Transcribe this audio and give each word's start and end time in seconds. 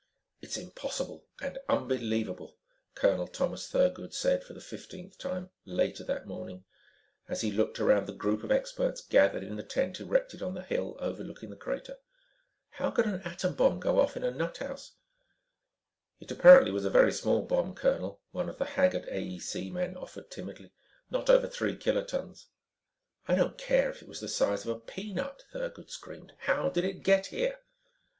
"It's 0.41 0.57
impossible 0.57 1.27
and 1.41 1.59
unbelievable," 1.69 2.57
Colonel 2.95 3.27
Thomas 3.27 3.69
Thurgood 3.71 4.15
said 4.15 4.43
for 4.43 4.53
the 4.53 4.59
fifteenth 4.59 5.19
time, 5.19 5.51
later 5.63 6.03
that 6.05 6.25
morning, 6.25 6.65
as 7.29 7.41
he 7.41 7.51
looked 7.51 7.79
around 7.79 8.07
the 8.07 8.13
group 8.15 8.43
of 8.43 8.51
experts 8.51 9.01
gathered 9.01 9.43
in 9.43 9.57
the 9.57 9.61
tent 9.63 9.99
erected 9.99 10.41
on 10.41 10.55
the 10.55 10.63
hill 10.63 10.97
overlooking 10.99 11.51
the 11.51 11.55
crater. 11.55 11.97
"How 12.71 12.89
can 12.89 13.07
an 13.13 13.21
atom 13.21 13.53
bomb 13.53 13.79
go 13.79 13.99
off 13.99 14.17
in 14.17 14.23
a 14.23 14.31
nut 14.31 14.57
house?" 14.57 14.93
"It 16.19 16.31
apparently 16.31 16.71
was 16.71 16.83
a 16.83 16.89
very 16.89 17.11
small 17.11 17.43
bomb, 17.43 17.75
colonel," 17.75 18.21
one 18.31 18.49
of 18.49 18.57
the 18.57 18.65
haggard 18.73 19.05
AEC 19.05 19.71
men 19.71 19.95
offered 19.95 20.31
timidly. 20.31 20.73
"Not 21.11 21.29
over 21.29 21.47
three 21.47 21.77
kilotons." 21.77 22.47
"I 23.27 23.35
don't 23.35 23.55
care 23.55 23.91
if 23.91 24.01
it 24.01 24.07
was 24.07 24.19
the 24.19 24.27
size 24.27 24.65
of 24.65 24.75
a 24.75 24.79
peanut," 24.79 25.43
Thurgood 25.53 25.91
screamed. 25.91 26.33
"How 26.39 26.69
did 26.69 26.85
it 26.85 27.03
get 27.03 27.27
here?" 27.27 27.59